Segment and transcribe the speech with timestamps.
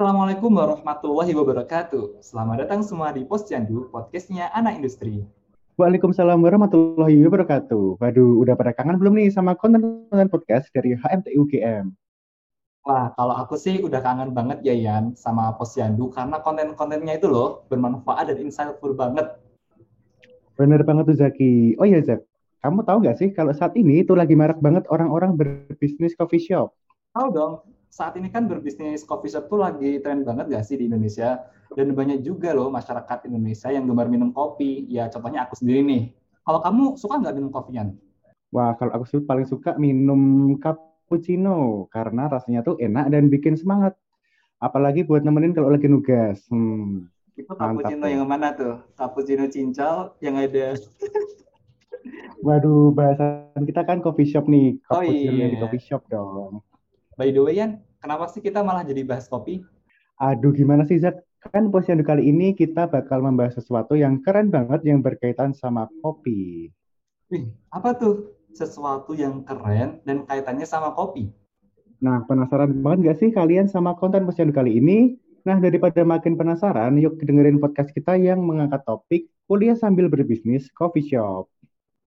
[0.00, 2.24] Assalamualaikum warahmatullahi wabarakatuh.
[2.24, 5.28] Selamat datang semua di Posyandu, podcastnya anak industri.
[5.76, 8.00] Waalaikumsalam warahmatullahi wabarakatuh.
[8.00, 11.92] Waduh, udah pada kangen belum nih sama konten-konten podcast dari HMT UGM?
[12.88, 17.68] Wah, kalau aku sih udah kangen banget ya Yan sama Posyandu karena konten-kontennya itu loh
[17.68, 19.36] bermanfaat dan insightful banget.
[20.56, 21.76] Bener banget tuh Zaki.
[21.76, 22.24] Oh iya Zak,
[22.64, 26.72] kamu tahu nggak sih kalau saat ini itu lagi marak banget orang-orang berbisnis coffee shop?
[27.12, 27.52] Tahu dong,
[27.90, 31.42] saat ini kan berbisnis coffee shop tuh lagi tren banget gak sih di Indonesia?
[31.74, 34.86] Dan banyak juga loh masyarakat Indonesia yang gemar minum kopi.
[34.86, 36.02] Ya contohnya aku sendiri nih.
[36.46, 37.94] Kalau kamu suka nggak minum kopian?
[38.50, 43.94] Wah, kalau aku sih paling suka minum cappuccino karena rasanya tuh enak dan bikin semangat.
[44.58, 46.42] Apalagi buat nemenin kalau lagi nugas.
[46.50, 47.06] Hmm,
[47.38, 48.82] Itu cappuccino yang mana tuh?
[48.98, 50.74] Cappuccino cincau yang ada
[52.40, 54.80] Waduh, bahasan kita kan coffee shop nih.
[54.90, 55.52] Oh Cappuccino iya.
[55.52, 56.64] di coffee shop dong.
[57.20, 59.60] By the way, Yan, kenapa sih kita malah jadi bahas kopi?
[60.16, 61.20] Aduh, gimana sih Zak?
[61.52, 66.72] Kan posyandu kali ini kita bakal membahas sesuatu yang keren banget yang berkaitan sama kopi.
[67.28, 68.32] Wih, apa tuh?
[68.56, 71.28] Sesuatu yang keren dan kaitannya sama kopi.
[72.00, 75.20] Nah, penasaran banget gak sih kalian sama konten posyandu kali ini?
[75.44, 81.04] Nah, daripada makin penasaran, yuk dengerin podcast kita yang mengangkat topik kuliah sambil berbisnis coffee
[81.04, 81.52] shop.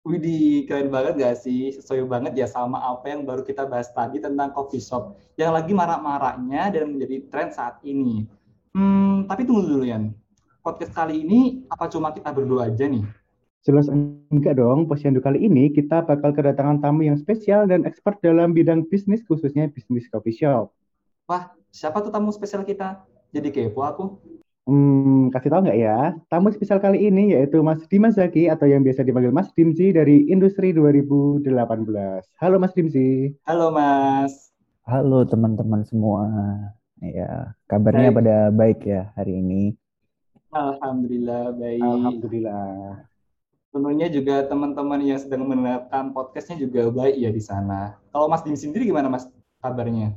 [0.10, 1.70] Widih, keren banget gak sih?
[1.70, 5.70] Sesuai banget ya sama apa yang baru kita bahas tadi tentang coffee shop yang lagi
[5.70, 8.26] marak-maraknya dan menjadi tren saat ini.
[8.74, 10.10] Hmm, tapi tunggu dulu, Yan.
[10.66, 13.06] Podcast kali ini apa cuma kita berdua aja nih?
[13.62, 13.86] Jelas
[14.34, 18.90] enggak dong, posyandu kali ini kita bakal kedatangan tamu yang spesial dan expert dalam bidang
[18.90, 20.74] bisnis, khususnya bisnis coffee shop.
[21.30, 23.06] Wah, siapa tuh tamu spesial kita?
[23.30, 24.18] Jadi kepo aku.
[24.70, 26.14] Hmm, kasih tahu nggak ya?
[26.30, 30.30] Tamu spesial kali ini yaitu Mas Dimas Zaki atau yang biasa dipanggil Mas Dimzi dari
[30.30, 31.42] Industri 2018.
[32.38, 33.34] Halo Mas Dimzi.
[33.50, 34.54] Halo, Mas.
[34.86, 36.30] Halo teman-teman semua.
[37.02, 38.18] Ya, kabarnya Baik.
[38.22, 39.74] pada baik ya hari ini.
[40.54, 41.82] Alhamdulillah, baik.
[41.82, 43.10] Alhamdulillah.
[43.74, 47.98] Tentunya juga teman-teman yang sedang mendengarkan podcastnya juga baik ya di sana.
[48.14, 49.26] Kalau Mas Dim sendiri gimana, Mas?
[49.66, 50.14] Kabarnya?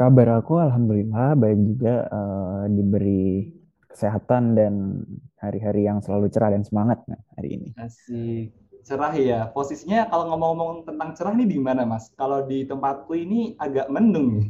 [0.00, 3.52] Kabar aku alhamdulillah baik juga eh, diberi
[3.84, 5.04] kesehatan dan
[5.36, 7.68] hari-hari yang selalu cerah dan semangat nah, hari ini.
[7.76, 8.48] Asik.
[8.80, 9.52] Cerah ya.
[9.52, 12.08] Posisinya kalau ngomong-ngomong tentang cerah nih di mana, Mas?
[12.16, 14.48] Kalau di tempatku ini agak mendung nih.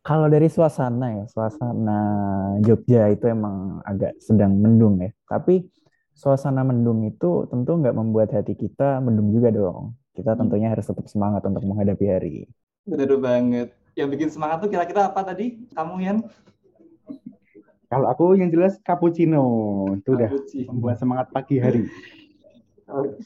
[0.00, 2.00] Kalau dari suasana ya, suasana
[2.64, 5.12] Jogja itu emang agak sedang mendung ya.
[5.28, 5.60] Tapi
[6.16, 9.92] suasana mendung itu tentu nggak membuat hati kita mendung juga dong.
[10.16, 10.40] Kita Hmm.
[10.40, 12.48] tentunya harus tetap semangat untuk menghadapi hari.
[12.88, 13.77] Bener banget.
[13.98, 15.58] Yang bikin semangat tuh kira-kira apa tadi?
[15.74, 16.22] Kamu, Yan?
[17.90, 19.42] Kalau aku yang jelas cappuccino
[19.98, 20.30] itu udah
[20.70, 21.90] membuat semangat pagi hari.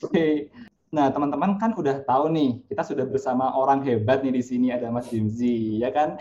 [0.01, 0.49] Oke.
[0.89, 4.89] Nah, teman-teman kan udah tahu nih, kita sudah bersama orang hebat nih di sini ada
[4.89, 6.17] Mas Dimzi, ya kan?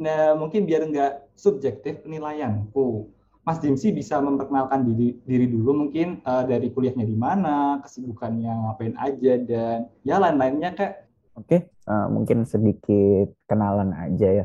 [0.00, 3.10] Nah, mungkin biar nggak subjektif penilaianku,
[3.42, 8.94] Mas Dimzi bisa memperkenalkan diri, diri dulu mungkin eh, dari kuliahnya di mana, kesibukannya ngapain
[8.94, 11.09] aja, dan ya lain-lainnya Kak.
[11.40, 14.28] Oke, eh, mungkin sedikit kenalan aja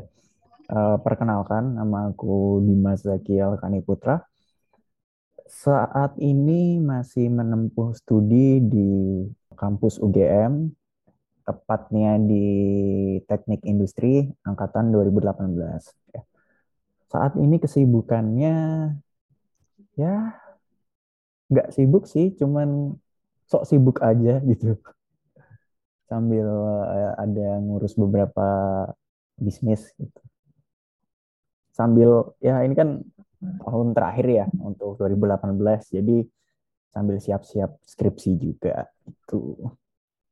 [0.66, 4.24] Eh, perkenalkan, nama aku Dimas Zaki Alkani Putra.
[5.46, 8.90] Saat ini masih menempuh studi di
[9.54, 10.72] kampus UGM,
[11.46, 12.46] tepatnya di
[13.28, 15.94] Teknik Industri angkatan 2018.
[16.10, 16.22] Ya.
[17.12, 18.54] Saat ini kesibukannya
[20.00, 20.14] ya
[21.52, 22.98] nggak sibuk sih, cuman
[23.46, 24.74] sok sibuk aja gitu
[26.06, 26.46] sambil
[26.94, 28.48] eh, ada ngurus beberapa
[29.36, 30.22] bisnis gitu.
[31.74, 33.04] Sambil ya ini kan
[33.66, 36.24] tahun terakhir ya untuk 2018 jadi
[36.88, 39.60] sambil siap-siap skripsi juga itu.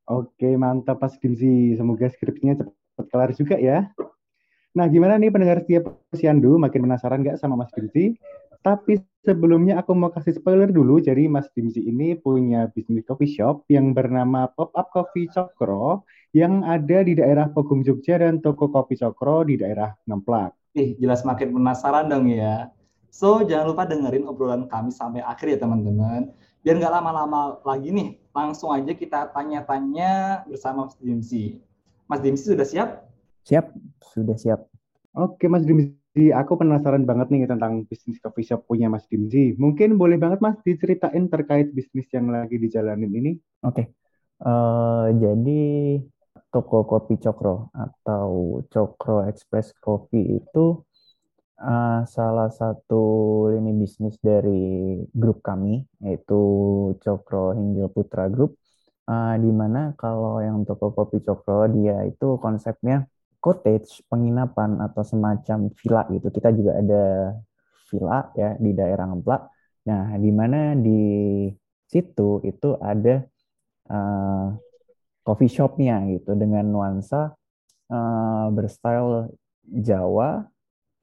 [0.09, 1.77] Oke, mantap Mas Dimzi.
[1.77, 3.89] Semoga skripsinya cepat kelar juga ya.
[4.75, 6.57] Nah, gimana nih pendengar setia posyandu?
[6.61, 8.17] Makin penasaran nggak sama Mas Dimzi?
[8.65, 10.97] Tapi sebelumnya aku mau kasih spoiler dulu.
[10.97, 16.65] Jadi Mas Dimzi ini punya bisnis coffee shop yang bernama Pop Up Coffee Cokro yang
[16.65, 20.57] ada di daerah Pogung Jogja dan toko kopi Cokro di daerah Ngemplak.
[20.81, 22.73] Ih, jelas makin penasaran dong ya.
[23.13, 26.35] So, jangan lupa dengerin obrolan kami sampai akhir ya teman-teman.
[26.65, 31.61] Biar nggak lama-lama lagi nih, langsung aja kita tanya-tanya bersama Mas Dimsi.
[32.09, 32.89] Mas Dimsi sudah siap?
[33.45, 33.71] Siap,
[34.17, 34.67] sudah siap.
[35.15, 35.63] Oke Mas
[36.15, 39.59] Dimzi, aku penasaran banget nih tentang bisnis coffee shop punya Mas Dimzi.
[39.59, 43.31] Mungkin boleh banget Mas diceritain terkait bisnis yang lagi dijalanin ini?
[43.67, 43.83] Oke.
[44.39, 45.63] Eh, jadi
[46.55, 50.87] toko kopi Cokro atau Cokro Express Coffee itu
[51.59, 53.03] eh, salah satu
[53.51, 56.39] lini bisnis dari grup kami yaitu
[57.03, 58.55] Cokro Hinggil Putra Group.
[59.11, 63.03] Eh, di mana kalau yang toko kopi Cokro dia itu konsepnya
[63.45, 66.33] cottage, penginapan atau semacam villa gitu.
[66.33, 67.05] Kita juga ada
[67.93, 69.43] villa ya di daerah Ngemplak.
[69.85, 71.05] Nah, di mana di
[71.85, 73.21] situ itu ada
[73.93, 74.49] uh,
[75.21, 77.37] coffee shopnya gitu dengan nuansa
[77.93, 79.29] uh, berstyle
[79.69, 80.49] Jawa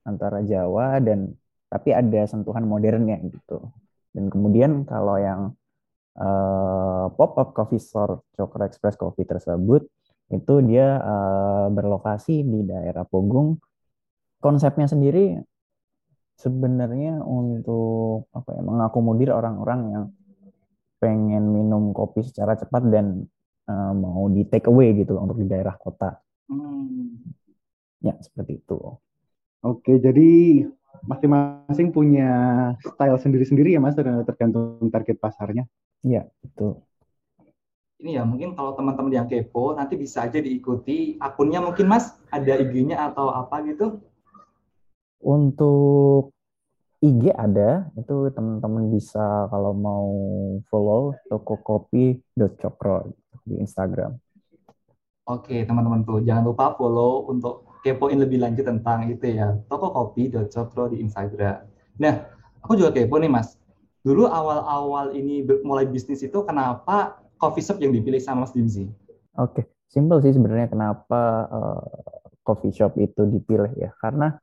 [0.02, 1.38] antara Jawa dan
[1.70, 3.70] tapi ada sentuhan modernnya gitu.
[4.12, 5.54] Dan kemudian kalau yang
[6.18, 9.86] uh, pop-up coffee store Cokro Express Coffee tersebut
[10.32, 13.60] itu dia uh, berlokasi di daerah Pogung.
[14.42, 15.38] Konsepnya sendiri
[16.40, 20.06] sebenarnya untuk apa ya mengakomodir orang-orang yang
[20.98, 23.30] pengen minum kopi secara cepat dan
[23.70, 26.18] uh, mau di take away gitu untuk di daerah kota.
[26.50, 27.22] Hmm.
[28.02, 28.98] Ya seperti itu.
[29.62, 30.66] Oke, jadi
[31.06, 32.30] masing-masing punya
[32.82, 35.70] style sendiri-sendiri ya Mas, tergantung target pasarnya.
[36.02, 36.82] Iya, betul
[38.02, 42.58] ini ya mungkin kalau teman-teman yang kepo nanti bisa aja diikuti akunnya mungkin Mas ada
[42.58, 44.02] IG-nya atau apa gitu?
[45.22, 46.34] Untuk
[47.02, 50.10] IG ada, itu teman-teman bisa kalau mau
[50.70, 53.14] follow toko tokokopi.cokro
[53.46, 54.18] di Instagram.
[55.30, 61.06] Oke, teman-teman tuh jangan lupa follow untuk kepoin lebih lanjut tentang itu ya, tokokopi.cokro di
[61.06, 61.70] Instagram.
[62.02, 62.26] Nah,
[62.66, 63.62] aku juga kepo nih Mas.
[64.02, 68.86] Dulu awal-awal ini mulai bisnis itu kenapa coffee shop yang dipilih sama Mas Dimzi?
[68.86, 69.66] Oke, okay.
[69.90, 71.82] simple sih sebenarnya kenapa uh,
[72.46, 73.90] coffee shop itu dipilih ya.
[73.98, 74.38] Karena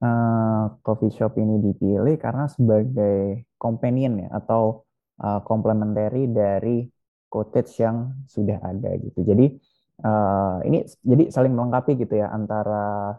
[0.00, 4.88] uh, coffee shop ini dipilih karena sebagai companion ya atau
[5.20, 6.88] uh, complementary dari
[7.28, 9.20] cottage yang sudah ada gitu.
[9.20, 9.60] Jadi
[10.00, 13.16] uh, ini jadi saling melengkapi gitu ya antara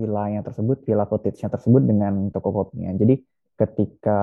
[0.00, 2.88] villanya tersebut, villa cottage-nya tersebut dengan toko kopinya.
[2.96, 3.20] Jadi
[3.60, 4.20] ketika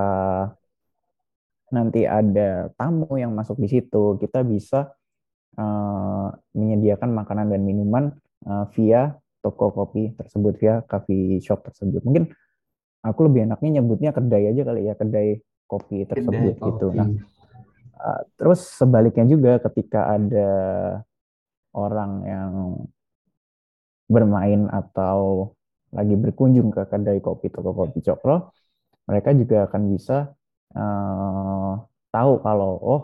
[1.74, 4.92] nanti ada tamu yang masuk di situ, kita bisa
[5.58, 8.14] uh, menyediakan makanan dan minuman
[8.48, 12.02] uh, via toko kopi tersebut, via coffee shop tersebut.
[12.04, 12.28] Mungkin
[13.04, 16.86] aku lebih enaknya nyebutnya kedai aja kali ya, kedai kopi tersebut kedai gitu.
[16.96, 17.08] Nah,
[18.00, 20.50] uh, terus sebaliknya juga ketika ada
[21.76, 22.52] orang yang
[24.08, 25.52] bermain atau
[25.92, 28.52] lagi berkunjung ke kedai kopi toko kopi Cokro,
[29.08, 30.32] mereka juga akan bisa
[30.74, 31.72] uh,
[32.12, 33.02] tahu kalau oh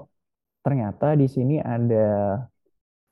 [0.64, 2.40] ternyata di sini ada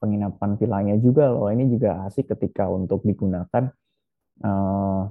[0.02, 1.46] penginapan villanya juga loh.
[1.52, 3.70] Ini juga asik ketika untuk digunakan
[4.42, 5.02] uh,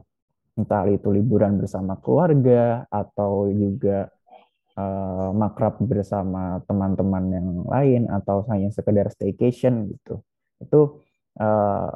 [0.59, 4.11] entah itu liburan bersama keluarga atau juga
[4.75, 10.19] uh, makrab bersama teman-teman yang lain atau hanya sekedar staycation gitu.
[10.59, 11.01] Itu
[11.39, 11.89] uh,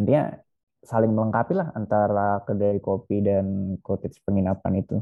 [0.00, 0.32] intinya
[0.80, 4.96] saling melengkapi lah antara kedai kopi dan cottage penginapan itu.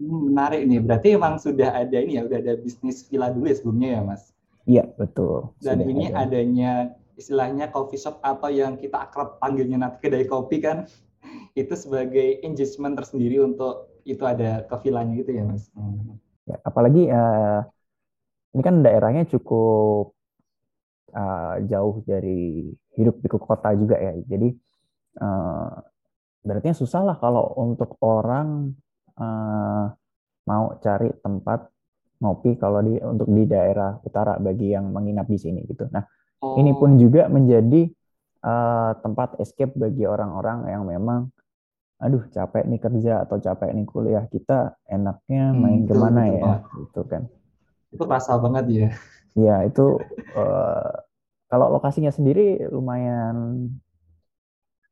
[0.00, 0.80] Hmm, menarik nih.
[0.80, 4.22] Berarti emang sudah ada ini ya, sudah ada bisnis villa dulu ya sebelumnya ya, Mas?
[4.64, 5.52] Iya, betul.
[5.58, 6.28] Dan sudah ini ada.
[6.28, 6.72] adanya
[7.18, 10.88] istilahnya coffee shop atau yang kita akrab panggilnya nanti kedai kopi kan,
[11.60, 15.68] itu sebagai engagement tersendiri untuk itu ada ke villanya gitu ya, Mas?
[15.76, 16.18] Hmm.
[16.48, 17.62] Ya, apalagi uh,
[18.52, 20.18] ini kan daerahnya cukup
[21.14, 24.12] uh, jauh dari hidup pikuk kota juga ya.
[24.26, 24.50] Jadi
[25.22, 25.72] uh,
[26.42, 28.74] berarti susah lah kalau untuk orang
[29.18, 29.86] uh,
[30.46, 31.68] mau cari tempat
[32.22, 35.90] ngopi kalau di untuk di daerah utara bagi yang menginap di sini gitu.
[35.90, 36.06] Nah,
[36.42, 36.54] oh.
[36.58, 37.90] ini pun juga menjadi
[38.46, 41.30] uh, tempat escape bagi orang-orang yang memang
[42.02, 46.22] aduh capek nih kerja atau capek nih kuliah kita enaknya hmm, main hmm, ke mana
[46.26, 46.78] betul, ya betul.
[46.82, 47.22] gitu kan
[47.94, 48.88] itu pasal banget ya
[49.38, 50.02] iya itu
[50.34, 50.90] uh,
[51.50, 53.70] kalau lokasinya sendiri lumayan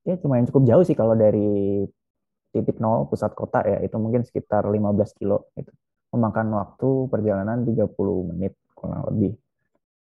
[0.07, 1.83] ya lumayan cukup jauh sih kalau dari
[2.51, 5.71] titik nol pusat kota ya itu mungkin sekitar 15 kilo itu
[6.11, 7.95] memakan waktu perjalanan 30
[8.35, 9.39] menit kurang lebih.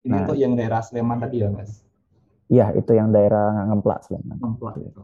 [0.05, 1.81] Ini nah, untuk yang daerah Sleman tadi ya mas?
[2.45, 4.37] Iya itu yang daerah Ngemplak Sleman.
[4.37, 4.77] Ngemplak.
[4.77, 5.01] Gitu.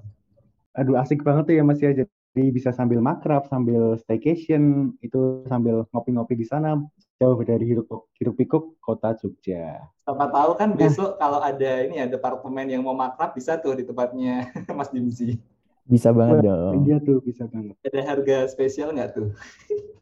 [0.77, 5.83] Aduh asik banget tuh ya mas ya jadi bisa sambil makrab sambil staycation itu sambil
[5.91, 6.79] ngopi-ngopi di sana
[7.19, 9.89] jauh dari hiruk hiruk pikuk kota Jogja.
[10.05, 13.83] Siapa tahu kan besok kalau ada ini ya departemen yang mau makrab bisa tuh di
[13.83, 15.37] tempatnya Mas Dimsi.
[15.85, 16.85] Bisa banget Wah, dong.
[16.85, 17.75] Iya tuh, bisa banget.
[17.85, 19.29] Ada harga spesial nggak tuh?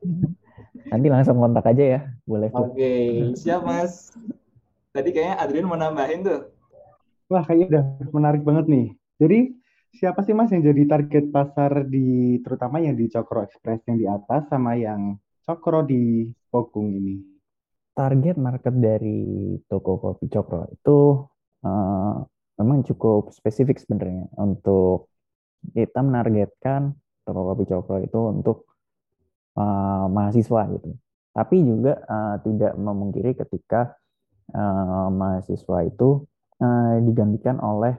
[0.91, 2.50] Nanti langsung kontak aja ya, boleh.
[2.51, 3.07] Oke, okay.
[3.38, 4.13] siap Mas.
[4.89, 6.50] Tadi kayaknya Adrian mau nambahin tuh.
[7.29, 8.88] Wah, kayaknya udah menarik banget nih.
[9.21, 9.39] Jadi,
[9.93, 14.07] siapa sih Mas yang jadi target pasar di, terutama yang di Cokro Express yang di
[14.09, 17.21] atas sama yang Cokro di Pogung ini?
[17.93, 20.98] Target market dari toko kopi Cokro itu
[21.67, 22.15] uh,
[22.57, 25.12] memang cukup spesifik sebenarnya untuk
[25.75, 26.96] kita menargetkan
[27.28, 28.58] toko kopi cokro itu untuk
[29.60, 30.89] uh, mahasiswa gitu.
[31.30, 33.94] Tapi juga uh, tidak memungkiri ketika
[34.51, 36.25] uh, mahasiswa itu
[36.60, 37.96] uh, digantikan oleh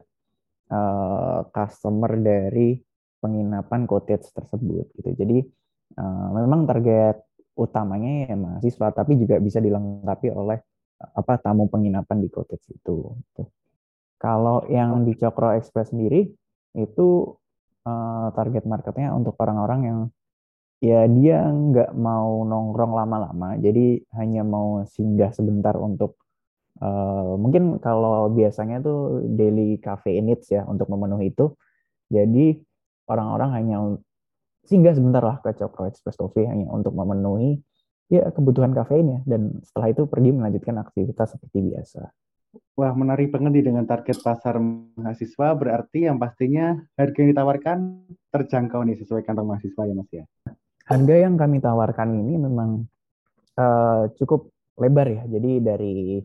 [0.72, 2.80] uh, customer dari
[3.20, 5.10] penginapan cottage tersebut gitu.
[5.14, 5.38] Jadi
[6.00, 7.22] uh, memang target
[7.54, 10.58] utamanya ya mahasiswa, tapi juga bisa dilengkapi oleh
[11.00, 13.14] apa tamu penginapan di cottage itu.
[13.14, 13.42] Gitu.
[14.20, 16.28] Kalau yang di Cokro Express sendiri
[16.76, 17.08] itu
[17.86, 20.00] uh, target marketnya untuk orang-orang yang
[20.80, 26.16] ya dia nggak mau nongkrong lama-lama, jadi hanya mau singgah sebentar untuk
[26.80, 31.52] uh, mungkin kalau biasanya tuh daily cafe needs ya untuk memenuhi itu.
[32.10, 32.58] Jadi
[33.06, 33.76] orang-orang hanya
[34.66, 37.60] singgah sebentar lah ke Cokro Express Coffee hanya untuk memenuhi
[38.10, 42.10] ya kebutuhan kafeinnya dan setelah itu pergi melanjutkan aktivitas seperti biasa.
[42.50, 44.58] Wah, menarik banget nih dengan target pasar
[44.98, 47.78] mahasiswa, berarti yang pastinya harga yang ditawarkan
[48.34, 50.24] terjangkau nih sesuai kantong mahasiswa ya Mas ya?
[50.90, 52.90] Harga yang kami tawarkan ini memang
[53.54, 54.50] uh, cukup
[54.82, 56.18] lebar ya, jadi dari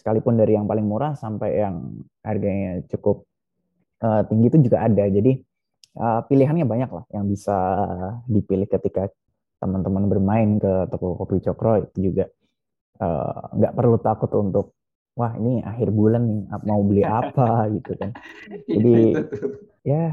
[0.00, 3.28] sekalipun dari yang paling murah sampai yang harganya cukup
[4.00, 5.44] uh, tinggi itu juga ada, jadi
[6.00, 7.56] uh, pilihannya banyak lah yang bisa
[8.24, 9.12] dipilih ketika
[9.60, 11.84] teman-teman bermain ke toko kopi Cokro.
[11.84, 12.24] Itu juga
[13.52, 14.72] nggak uh, perlu takut untuk
[15.16, 18.12] wah ini akhir bulan nih mau beli apa gitu kan.
[18.46, 18.96] Iya, Jadi
[19.82, 20.04] ya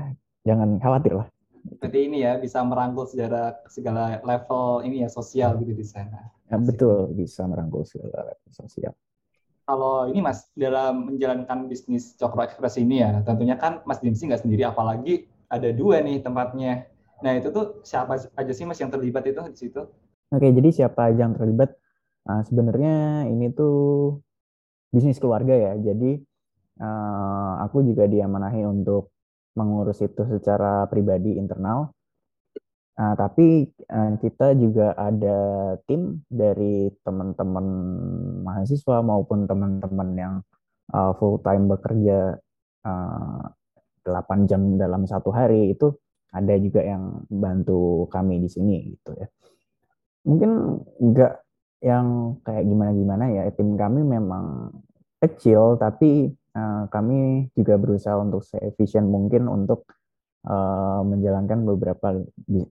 [0.47, 1.27] jangan khawatir lah.
[1.79, 6.31] Berarti ini ya bisa merangkul sejarah segala level ini ya sosial gitu di sana.
[6.51, 8.91] Ya, betul bisa merangkul segala level sosial.
[9.63, 14.43] Kalau ini Mas dalam menjalankan bisnis Cokro Express ini ya tentunya kan Mas Dimsi nggak
[14.43, 16.83] sendiri apalagi ada dua nih tempatnya.
[17.23, 19.87] Nah itu tuh siapa aja sih Mas yang terlibat itu di situ?
[20.35, 21.79] Oke jadi siapa aja yang terlibat?
[22.23, 24.19] Nah, sebenarnya ini tuh
[24.93, 25.73] bisnis keluarga ya.
[25.81, 26.21] Jadi
[26.77, 29.09] uh, aku juga diamanahi untuk
[29.57, 31.89] mengurus itu secara pribadi internal.
[32.93, 37.65] Uh, tapi uh, kita juga ada tim dari teman-teman
[38.45, 40.33] mahasiswa maupun teman-teman yang
[40.93, 42.37] uh, full time bekerja
[42.85, 43.43] uh,
[44.05, 45.89] 8 jam dalam satu hari itu
[46.33, 49.25] ada juga yang bantu kami di sini gitu ya.
[50.29, 50.51] Mungkin
[51.01, 51.42] enggak
[51.83, 54.71] yang kayak gimana-gimana ya tim kami memang
[55.19, 59.83] kecil tapi uh, kami juga berusaha untuk seefisien mungkin untuk
[60.47, 62.23] uh, menjalankan beberapa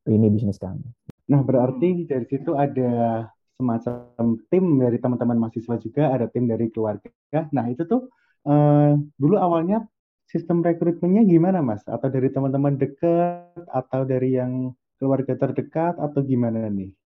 [0.09, 0.85] lini bisnis kami.
[1.28, 3.28] Nah berarti dari situ ada
[3.61, 7.12] semacam tim dari teman-teman mahasiswa juga, ada tim dari keluarga.
[7.52, 8.09] Nah itu tuh
[8.49, 9.85] uh, dulu awalnya
[10.26, 11.85] sistem rekrutmennya gimana mas?
[11.85, 16.97] Atau dari teman-teman dekat, atau dari yang keluarga terdekat, atau gimana nih?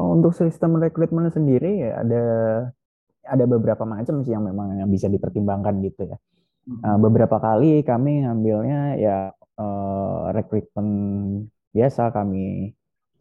[0.00, 2.24] Oh, untuk sistem rekrutmen sendiri ya ada
[3.28, 6.16] ada beberapa macam sih yang memang yang bisa dipertimbangkan gitu ya.
[6.62, 9.16] Uh, beberapa kali kami ngambilnya ya
[9.58, 10.88] uh, rekrutmen
[11.74, 12.72] biasa kami,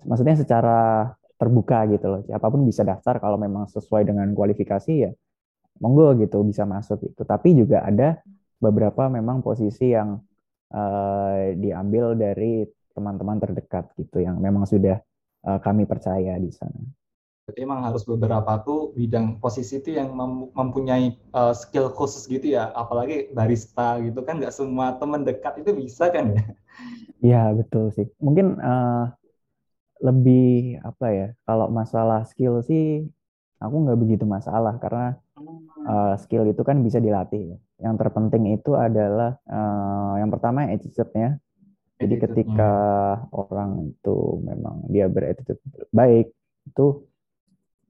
[0.06, 2.22] maksudnya secara terbuka gitu loh.
[2.24, 5.12] Siapa pun bisa daftar kalau memang sesuai dengan kualifikasi ya
[5.82, 7.25] monggo gitu bisa masuk gitu.
[7.25, 8.22] Tapi juga ada
[8.62, 10.22] beberapa memang posisi yang
[10.72, 12.63] uh, diambil dari
[12.94, 15.01] teman-teman terdekat gitu yang memang sudah
[15.45, 16.81] uh, kami percaya di sana.
[17.50, 20.13] Jadi emang harus beberapa tuh bidang posisi itu yang
[20.55, 25.75] mempunyai uh, skill khusus gitu ya, apalagi barista gitu kan nggak semua teman dekat itu
[25.75, 26.43] bisa kan ya?
[27.21, 28.07] Iya betul sih.
[28.17, 29.12] Mungkin uh,
[30.01, 31.27] lebih apa ya?
[31.45, 33.05] Kalau masalah skill sih
[33.62, 35.17] aku nggak begitu masalah karena
[35.86, 37.57] uh, skill itu kan bisa dilatih.
[37.81, 41.41] Yang terpenting itu adalah uh, yang pertama attitude-nya
[42.01, 42.74] jadi ketika
[43.29, 45.62] orang itu memang dia berattitude
[45.93, 46.34] baik,
[46.65, 47.05] itu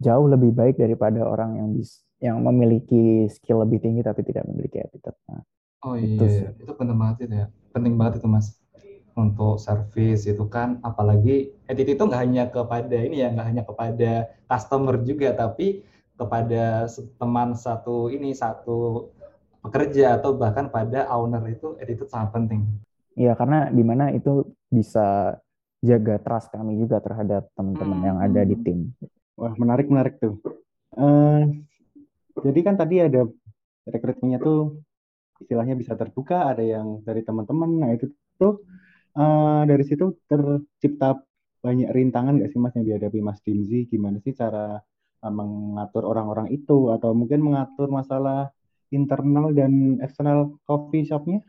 [0.02, 4.84] jauh lebih baik daripada orang yang bis, yang memiliki skill lebih tinggi tapi tidak memiliki
[4.84, 5.16] attitude.
[5.32, 5.42] Nah,
[5.88, 6.26] oh iya, itu,
[6.68, 7.48] itu penting banget itu ya.
[7.72, 8.60] Penting banget itu Mas.
[9.12, 14.12] Untuk service itu kan apalagi attitude itu nggak hanya kepada ini ya, nggak hanya kepada
[14.48, 15.88] customer juga tapi
[16.20, 16.86] kepada
[17.18, 19.10] teman satu ini satu
[19.62, 22.66] pekerja atau bahkan pada owner itu attitude sangat penting.
[23.16, 25.36] Iya, karena di mana itu bisa
[25.82, 28.08] jaga trust kami juga terhadap teman-teman hmm.
[28.08, 28.94] yang ada di tim.
[29.36, 30.38] Wah, menarik menarik tuh.
[30.94, 31.50] Uh,
[32.40, 33.26] jadi kan tadi ada
[33.90, 34.80] rekrutmennya tuh
[35.42, 37.82] istilahnya bisa terbuka, ada yang dari teman-teman.
[37.82, 38.62] Nah itu tuh
[39.18, 41.18] uh, dari situ tercipta
[41.62, 43.90] banyak rintangan nggak sih mas yang dihadapi Mas Dimzi?
[43.90, 44.78] Gimana sih cara
[45.26, 48.54] uh, mengatur orang-orang itu atau mungkin mengatur masalah
[48.94, 51.42] internal dan eksternal coffee shopnya?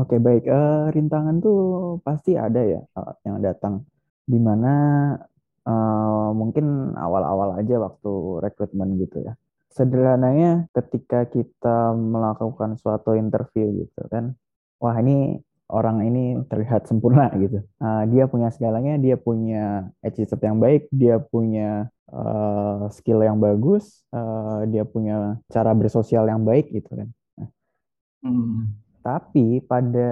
[0.00, 0.48] Oke, baik.
[0.48, 1.60] Uh, rintangan tuh
[2.00, 3.84] pasti ada ya uh, yang datang.
[4.24, 4.72] Di mana
[5.68, 9.36] uh, mungkin awal-awal aja waktu rekrutmen gitu ya.
[9.68, 14.34] Sederhananya ketika kita melakukan suatu interview gitu kan,
[14.80, 15.38] wah ini
[15.68, 17.60] orang ini terlihat sempurna gitu.
[17.76, 24.00] Uh, dia punya segalanya, dia punya attitude yang baik, dia punya uh, skill yang bagus,
[24.16, 27.08] uh, dia punya cara bersosial yang baik gitu kan.
[27.36, 27.48] Nah,
[28.24, 30.10] hmm Tapi pada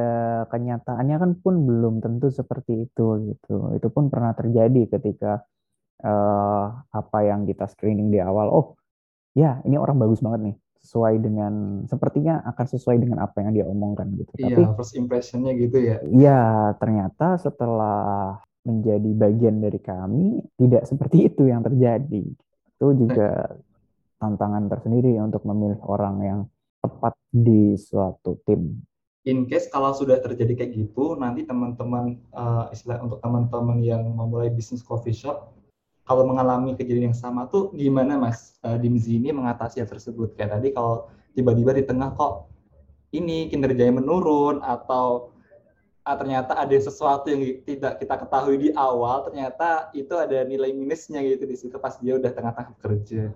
[0.49, 3.77] kenyataannya kan pun belum tentu seperti itu gitu.
[3.77, 5.45] Itu pun pernah terjadi ketika
[6.05, 8.49] uh, apa yang kita screening di awal.
[8.49, 8.67] Oh,
[9.37, 10.57] ya ini orang bagus banget nih.
[10.79, 14.31] Sesuai dengan sepertinya akan sesuai dengan apa yang dia omongkan gitu.
[14.41, 15.97] Iya, Tapi first impressionnya gitu ya.
[16.09, 16.43] ya
[16.81, 22.25] ternyata setelah menjadi bagian dari kami tidak seperti itu yang terjadi.
[22.79, 23.59] Itu juga
[24.19, 26.41] tantangan tersendiri untuk memilih orang yang
[26.83, 28.79] tepat di suatu tim.
[29.27, 34.49] In case kalau sudah terjadi kayak gitu, nanti teman-teman uh, istilah untuk teman-teman yang memulai
[34.49, 35.53] bisnis coffee shop,
[36.09, 40.33] kalau mengalami kejadian yang sama tuh gimana Mas uh, Dimzi ini mengatasi hal tersebut?
[40.33, 42.49] Kayak tadi kalau tiba-tiba di tengah kok
[43.13, 45.37] ini kinerjanya menurun atau
[46.09, 51.21] ah, ternyata ada sesuatu yang tidak kita ketahui di awal, ternyata itu ada nilai minusnya
[51.21, 53.29] gitu di situ pas dia udah tengah-tengah kerja.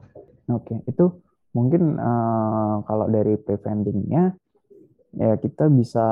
[0.49, 0.78] Oke, okay.
[0.88, 1.04] itu
[1.52, 4.32] mungkin uh, kalau dari preventingnya
[5.12, 6.06] ya kita bisa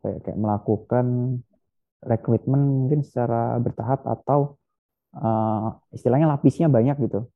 [0.00, 1.06] kayak, kayak melakukan
[2.02, 4.58] rekrutmen mungkin secara bertahap atau
[5.14, 7.28] uh, istilahnya lapisnya banyak gitu.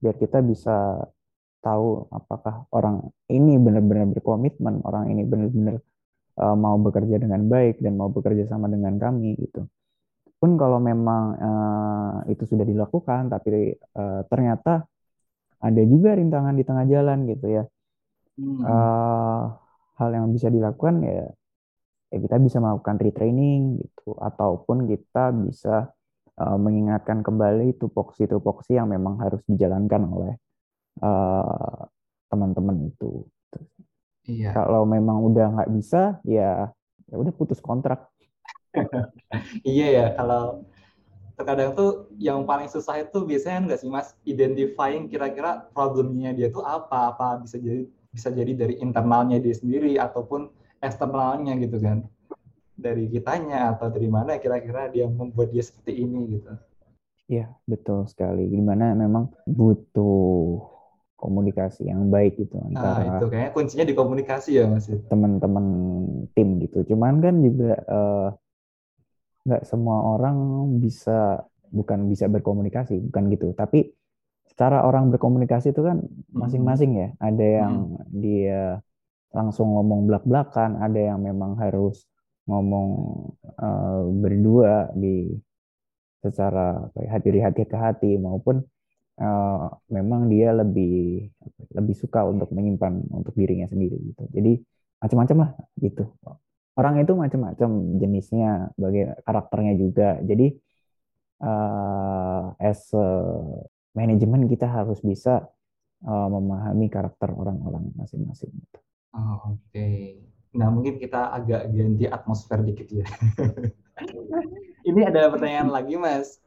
[0.00, 1.06] Biar kita bisa
[1.62, 5.78] tahu apakah orang ini benar-benar berkomitmen orang ini benar-benar
[6.42, 9.66] uh, mau bekerja dengan baik dan mau bekerja sama dengan kami gitu.
[10.42, 14.90] Pun kalau memang uh, itu sudah dilakukan tapi uh, ternyata
[15.62, 17.64] ada juga rintangan di tengah jalan gitu ya
[18.36, 18.62] hmm.
[18.66, 19.42] uh,
[19.96, 21.30] hal yang bisa dilakukan ya
[22.12, 25.88] ya kita bisa melakukan retraining gitu ataupun kita bisa
[26.36, 30.32] uh, mengingatkan kembali tupoksi-tupoksi yang memang harus dijalankan oleh
[31.00, 31.88] uh,
[32.28, 33.24] teman-teman itu.
[34.28, 34.52] Iya.
[34.54, 36.68] Kalau memang udah nggak bisa, ya
[37.08, 38.08] ya udah putus kontrak.
[39.68, 40.64] iya ya, kalau
[41.36, 46.62] terkadang tuh yang paling susah itu biasanya nggak sih mas identifying kira-kira problemnya dia tuh
[46.62, 50.52] apa apa bisa jadi bisa jadi dari internalnya dia sendiri ataupun
[50.84, 52.04] eksternalnya gitu kan
[52.76, 56.52] dari kitanya atau dari mana kira-kira dia membuat dia seperti ini gitu.
[57.30, 58.50] Iya betul sekali.
[58.50, 60.60] Gimana memang butuh
[61.22, 65.66] komunikasi yang baik gitu nah, antara nah, itu kayaknya kuncinya di komunikasi ya mas teman-teman
[66.34, 68.28] tim gitu cuman kan juga uh,
[69.42, 70.36] nggak semua orang
[70.78, 73.90] bisa bukan bisa berkomunikasi bukan gitu tapi
[74.52, 78.06] cara orang berkomunikasi itu kan masing-masing ya ada yang hmm.
[78.12, 78.62] dia
[79.32, 82.04] langsung ngomong belak-belakan ada yang memang harus
[82.44, 82.88] ngomong
[83.56, 85.32] uh, berdua di
[86.22, 88.62] secara hati dari hati ke hati maupun
[89.18, 91.26] uh, memang dia lebih
[91.74, 94.22] lebih suka untuk menyimpan untuk dirinya sendiri gitu.
[94.30, 94.52] Jadi
[95.02, 95.50] macam-macam lah
[95.82, 96.04] gitu.
[96.72, 100.08] Orang itu macam-macam jenisnya, bagi karakternya juga.
[100.24, 100.56] Jadi
[101.44, 102.88] uh, as
[103.92, 105.44] manajemen kita harus bisa
[106.08, 108.52] uh, memahami karakter orang-orang masing-masing.
[109.12, 109.68] Oh, Oke.
[109.68, 110.00] Okay.
[110.52, 113.06] Nah mungkin kita agak ganti atmosfer dikit ya.
[114.88, 116.40] ini ada pertanyaan lagi mas.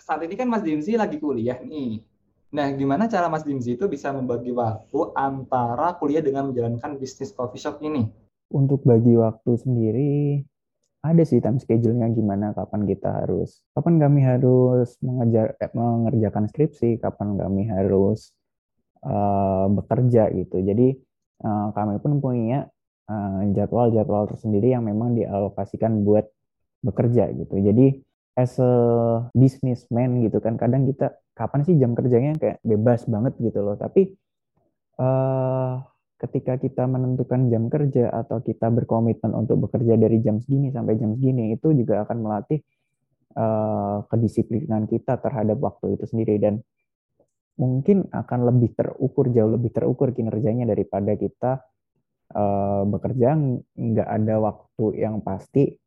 [0.00, 2.00] Saat ini kan Mas Dimsi lagi kuliah nih.
[2.50, 7.62] Nah, gimana cara Mas Dimzi itu bisa membagi waktu antara kuliah dengan menjalankan bisnis coffee
[7.62, 8.10] shop ini?
[8.50, 10.42] Untuk bagi waktu sendiri,
[11.06, 16.98] ada sih time schedule-nya gimana, kapan kita harus, kapan kami harus mengejar, eh, mengerjakan skripsi,
[16.98, 18.34] kapan kami harus
[19.06, 20.60] uh, bekerja gitu.
[20.60, 20.98] Jadi
[21.46, 22.68] uh, kami pun punya
[23.56, 26.30] jadwal-jadwal uh, tersendiri yang memang dialokasikan buat
[26.86, 27.58] bekerja gitu.
[27.58, 27.98] Jadi
[28.38, 28.72] as a
[29.34, 34.14] businessman gitu kan kadang kita kapan sih jam kerjanya kayak bebas banget gitu loh tapi
[34.96, 35.82] uh,
[36.20, 41.16] ketika kita menentukan jam kerja atau kita berkomitmen untuk bekerja dari jam segini sampai jam
[41.16, 42.60] segini itu juga akan melatih
[43.40, 46.60] uh, kedisiplinan kita terhadap waktu itu sendiri dan
[47.56, 51.64] mungkin akan lebih terukur jauh lebih terukur kinerjanya daripada kita
[52.36, 53.36] uh, bekerja
[53.76, 55.80] nggak ada waktu yang pasti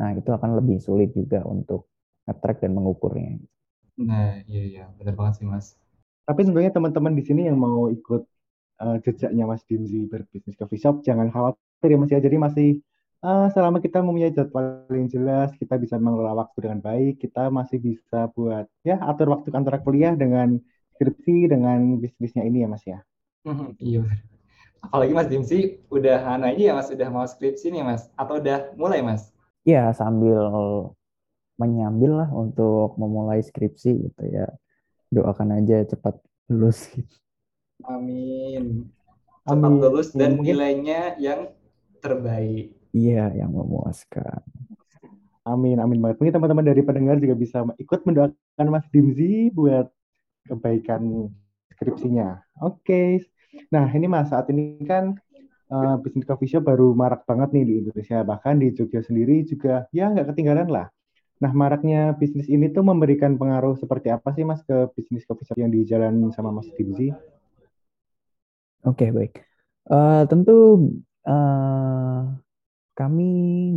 [0.00, 1.86] Nah, itu akan lebih sulit juga untuk
[2.24, 3.38] nge-track dan mengukurnya.
[4.00, 5.76] Nah, iya iya, benar banget sih, Mas.
[6.24, 8.24] Tapi sebenarnya teman-teman di sini yang mau ikut
[8.82, 12.18] uh, jejaknya Mas Dimzi berbisnis coffee shop, jangan khawatir ya Mas ya.
[12.18, 12.68] Jadi masih
[13.22, 17.78] uh, selama kita mempunyai jadwal yang jelas, kita bisa mengelola waktu dengan baik, kita masih
[17.78, 20.58] bisa buat ya atur waktu antara kuliah dengan
[20.98, 22.98] skripsi dengan bisnisnya ini ya Mas ya.
[23.46, 24.02] Mm-hmm, iya.
[24.82, 28.98] Apalagi Mas Dimsi udah aja ya Mas, udah mau skripsi nih Mas, atau udah mulai
[28.98, 29.30] Mas?
[29.62, 30.50] ya sambil
[31.58, 34.50] menyambil lah untuk memulai skripsi gitu ya
[35.14, 36.18] doakan aja cepat
[36.50, 36.90] lulus
[37.86, 38.86] amin
[39.42, 39.82] cepat amin.
[39.82, 40.54] lulus dan Mungkin...
[40.54, 41.50] nilainya yang
[41.98, 44.42] terbaik iya yang memuaskan
[45.42, 49.90] amin amin banget mungkin teman-teman dari pendengar juga bisa ikut mendoakan Mas Dimzi buat
[50.46, 51.30] kebaikan
[51.74, 53.22] skripsinya oke okay.
[53.70, 55.18] nah ini Mas saat ini kan
[55.72, 58.20] uh, bisnis coffee shop baru marak banget nih di Indonesia.
[58.20, 60.86] Bahkan di Jogja sendiri juga ya nggak ketinggalan lah.
[61.42, 65.58] Nah, maraknya bisnis ini tuh memberikan pengaruh seperti apa sih Mas ke bisnis coffee shop
[65.58, 67.10] yang di jalan sama Mas Dimzi?
[68.82, 69.34] Oke, okay, baik.
[69.86, 70.58] Uh, tentu
[71.22, 72.34] uh,
[72.98, 73.28] kami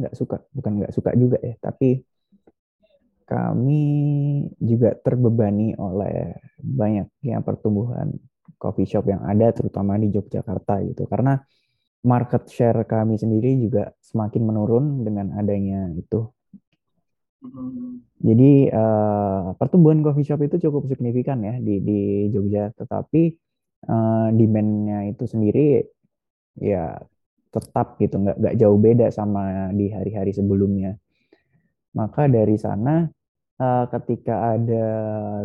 [0.01, 2.01] nggak suka, bukan nggak suka juga ya, tapi
[3.25, 3.81] kami
[4.57, 8.17] juga terbebani oleh banyaknya pertumbuhan
[8.57, 11.05] coffee shop yang ada, terutama di Yogyakarta gitu.
[11.05, 11.37] Karena
[12.05, 16.33] market share kami sendiri juga semakin menurun dengan adanya itu.
[18.25, 21.99] Jadi uh, pertumbuhan coffee shop itu cukup signifikan ya di di
[22.33, 23.44] Jogja, tetapi
[23.89, 25.85] uh, demand-nya itu sendiri
[26.59, 26.97] ya
[27.51, 30.99] tetap gitu, nggak nggak jauh beda sama di hari-hari sebelumnya.
[31.95, 33.07] Maka dari sana
[33.61, 34.85] uh, ketika ada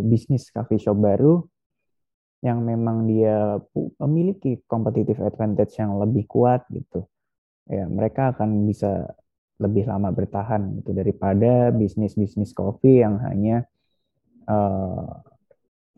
[0.02, 1.38] bisnis coffee shop baru,
[2.40, 3.60] yang memang dia
[4.00, 7.04] memiliki competitive advantage yang lebih kuat gitu
[7.70, 9.06] ya mereka akan bisa
[9.60, 13.68] lebih lama bertahan gitu daripada bisnis bisnis kopi yang hanya
[14.48, 15.20] uh,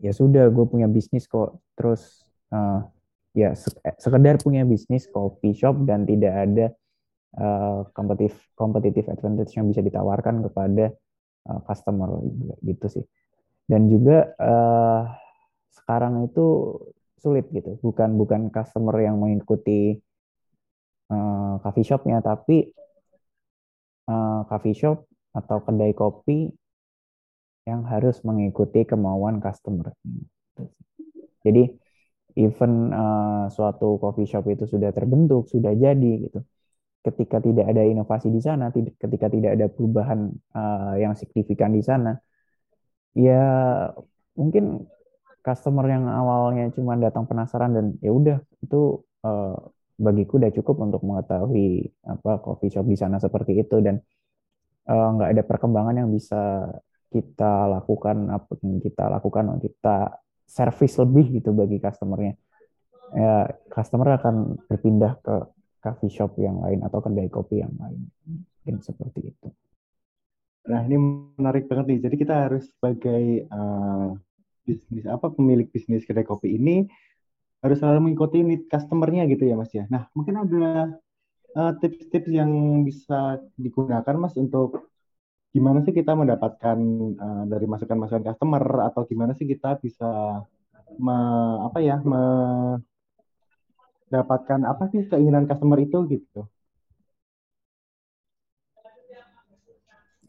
[0.03, 2.22] ya sudah gue punya bisnis kok terus
[2.53, 2.79] uh,
[3.33, 3.57] ya
[3.97, 6.65] sekedar punya bisnis kopi shop dan tidak ada
[7.41, 10.93] uh, competitive competitive advantage yang bisa ditawarkan kepada
[11.49, 12.21] uh, customer
[12.61, 13.05] gitu sih.
[13.65, 15.09] Dan juga uh,
[15.73, 16.77] sekarang itu
[17.17, 17.79] sulit gitu.
[17.81, 19.97] Bukan bukan customer yang mengikuti
[21.09, 22.69] uh, coffee shopnya tapi
[24.11, 26.53] uh, coffee shop atau kedai kopi
[27.63, 29.95] yang harus mengikuti kemauan customer.
[31.43, 31.82] Jadi
[32.35, 36.39] even uh, suatu coffee shop itu sudah terbentuk sudah jadi gitu.
[37.03, 42.15] Ketika tidak ada inovasi di sana ketika tidak ada perubahan uh, yang signifikan di sana
[43.13, 43.43] ya
[44.33, 44.87] mungkin
[45.43, 49.59] customer yang awalnya cuma datang penasaran dan ya udah itu uh,
[49.99, 53.77] bagiku udah cukup untuk mengetahui apa coffee shop di sana seperti itu.
[53.83, 53.99] Dan
[54.87, 56.71] uh, nggak ada perkembangan yang bisa
[57.13, 62.33] kita lakukan apa yang kita lakukan kita service lebih gitu bagi customernya.
[63.13, 65.35] Ya customer akan berpindah ke
[65.83, 68.09] coffee shop yang lain atau kedai kopi yang lain.
[68.25, 69.47] Mungkin seperti itu.
[70.71, 70.95] Nah ini
[71.35, 71.99] menarik banget nih.
[72.07, 74.15] Jadi kita harus sebagai uh,
[74.63, 76.87] bisnis apa pemilik bisnis kedai kopi ini
[77.59, 79.83] harus selalu mengikuti need customernya gitu ya mas ya.
[79.91, 80.95] Nah mungkin ada
[81.55, 82.51] uh, tips-tips yang
[82.87, 84.92] bisa digunakan mas untuk
[85.53, 86.77] gimana sih kita mendapatkan
[87.25, 90.41] uh, dari masukan-masukan customer atau gimana sih kita bisa
[90.97, 91.15] me,
[91.67, 92.81] apa ya mendapatkan
[94.65, 96.49] apa sih keinginan customer itu gitu.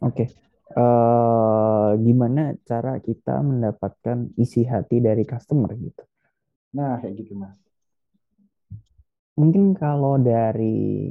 [0.04, 0.28] Oke.
[0.28, 6.02] Okay uh, gimana cara kita mendapatkan isi hati dari customer gitu.
[6.74, 7.56] Nah, kayak gitu, Mas.
[9.34, 11.10] Mungkin kalau dari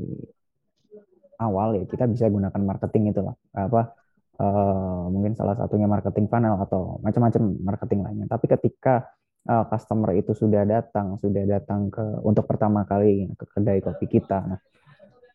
[1.39, 3.35] awal ya kita bisa gunakan marketing itu lah.
[3.51, 3.91] Apa
[4.39, 8.27] uh, mungkin salah satunya marketing funnel atau macam-macam marketing lainnya.
[8.29, 9.05] Tapi ketika
[9.49, 14.39] uh, customer itu sudah datang, sudah datang ke untuk pertama kali ke kedai kopi kita.
[14.41, 14.59] Nah,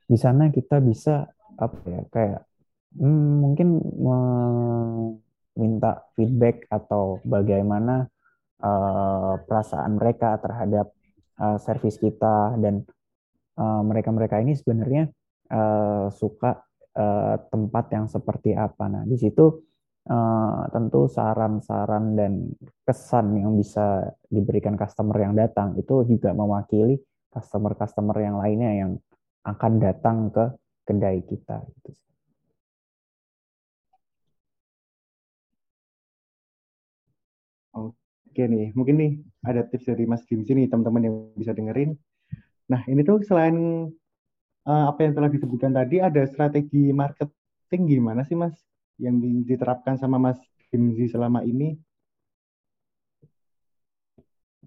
[0.08, 2.40] di sana kita bisa apa ya kayak
[2.96, 3.68] hmm, mungkin
[5.54, 8.06] meminta feedback atau bagaimana
[8.62, 10.94] uh, perasaan mereka terhadap
[11.42, 12.86] uh, servis kita dan
[13.58, 15.10] mereka-mereka uh, ini sebenarnya
[15.50, 16.67] uh, suka
[16.98, 18.90] uh, tempat yang seperti apa.
[18.90, 19.46] Nah, di situ
[20.10, 22.32] uh, tentu saran-saran dan
[22.82, 26.98] kesan yang bisa diberikan customer yang datang itu juga mewakili
[27.30, 28.90] customer-customer yang lainnya yang
[29.46, 30.44] akan datang ke
[30.84, 31.62] kedai kita.
[31.78, 31.90] Gitu.
[37.78, 41.98] Oke nih, mungkin nih ada tips dari Mas Kim sini teman-teman yang bisa dengerin.
[42.68, 43.88] Nah, ini tuh selain
[44.68, 48.54] uh, apa yang telah disebutkan tadi, ada strategi marketing gimana sih Mas
[49.00, 49.16] yang
[49.48, 50.36] diterapkan sama Mas
[50.68, 51.80] Kimzi selama ini?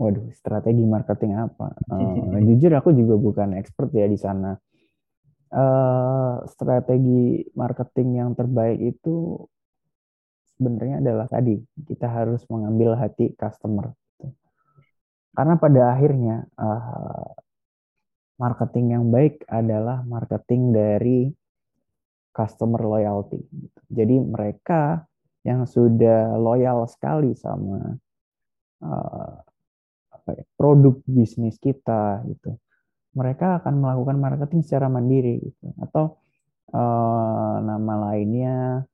[0.02, 1.78] Waduh, strategi marketing apa?
[1.86, 4.58] Uh, jujur aku juga bukan expert ya di sana.
[5.52, 9.46] Uh, strategi marketing yang terbaik itu
[10.56, 13.94] sebenarnya adalah tadi kita harus mengambil hati customer.
[15.36, 17.36] Karena pada akhirnya uh,
[18.42, 21.30] marketing yang baik adalah marketing dari
[22.34, 23.38] customer loyalty.
[23.86, 25.06] Jadi mereka
[25.46, 27.94] yang sudah loyal sekali sama
[28.82, 29.34] uh,
[30.10, 32.58] apa ya, produk bisnis kita gitu,
[33.14, 35.70] mereka akan melakukan marketing secara mandiri gitu.
[35.78, 36.18] Atau
[36.74, 38.86] uh, nama lainnya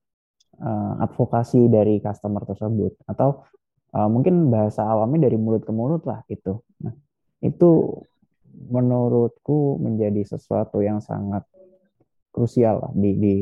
[0.59, 3.47] uh, advokasi dari customer tersebut atau
[3.95, 6.59] uh, mungkin bahasa awamnya dari mulut ke mulut lah itu.
[6.83, 6.95] Nah,
[7.43, 8.01] itu
[8.57, 11.45] menurutku menjadi sesuatu yang sangat
[12.33, 13.35] krusial lah di, di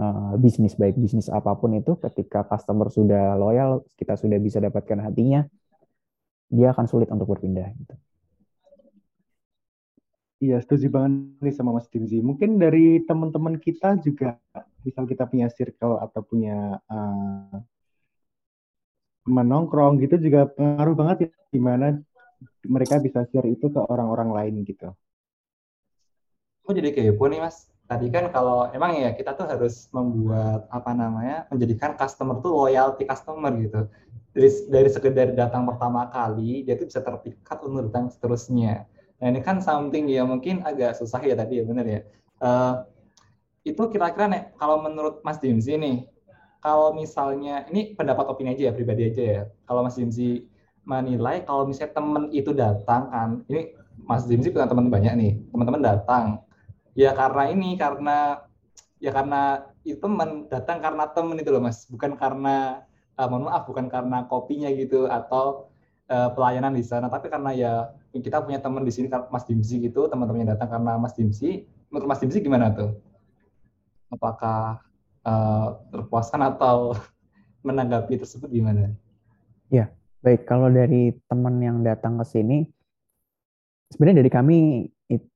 [0.00, 5.04] uh, bisnis baik bisnis apa pun itu ketika customer sudah loyal kita sudah bisa dapatkan
[5.04, 5.44] hatinya
[6.48, 7.96] dia akan sulit untuk berpindah gitu.
[10.44, 12.20] Iya, setuju banget nih sama Mas Dimzi.
[12.20, 14.36] Mungkin dari teman-teman kita juga,
[14.84, 17.64] misal kita punya circle atau punya uh,
[19.24, 21.96] menongkrong gitu juga pengaruh banget ya gimana
[22.64, 24.92] mereka bisa share itu ke orang-orang lain gitu.
[26.64, 27.68] Oh jadi kepo nih mas.
[27.84, 33.04] Tadi kan kalau emang ya kita tuh harus membuat apa namanya menjadikan customer tuh loyalty
[33.04, 33.84] customer gitu.
[34.32, 38.88] Dari dari sekedar datang pertama kali dia tuh bisa terpikat untuk datang seterusnya.
[39.20, 42.00] Nah ini kan something ya mungkin agak susah ya tadi ya benar ya.
[42.40, 42.74] Uh,
[43.64, 46.08] itu kira-kira nih kalau menurut Mas Dimzi nih
[46.64, 49.42] kalau misalnya ini pendapat opini aja ya pribadi aja ya.
[49.68, 50.48] Kalau Mas Dimzi
[50.84, 53.72] menilai kalau misalnya temen itu datang kan, ini
[54.04, 56.44] Mas Dimzi punya teman banyak nih, teman-teman datang.
[56.94, 58.44] Ya karena ini karena
[59.00, 62.84] ya karena itu teman datang karena temen itu loh Mas, bukan karena
[63.16, 65.72] uh, mohon maaf bukan karena kopinya gitu atau
[66.08, 67.72] uh, pelayanan di sana, tapi karena ya
[68.14, 71.66] kita punya teman di sini Mas Dimzi gitu, teman-temannya datang karena Mas Dimzi.
[71.90, 72.94] Menurut Mas Dimzi gimana tuh?
[74.12, 74.84] Apakah
[75.26, 76.94] uh, terpuaskan atau
[77.66, 78.94] menanggapi tersebut gimana?
[79.72, 79.90] Ya,
[80.24, 80.48] baik.
[80.48, 82.64] Kalau dari teman yang datang ke sini,
[83.92, 84.58] sebenarnya dari kami